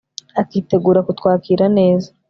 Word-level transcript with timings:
akitegura 0.41 0.99
kutwakiraneza 1.07 2.09